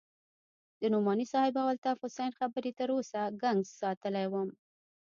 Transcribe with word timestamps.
د 0.79 0.81
نعماني 0.93 1.25
صاحب 1.33 1.55
او 1.61 1.67
الطاف 1.73 1.97
حسين 2.03 2.31
خبرې 2.39 2.71
تر 2.79 2.89
اوسه 2.95 3.21
گنگس 3.41 3.69
ساتلى 3.81 4.25
وم. 4.29 4.49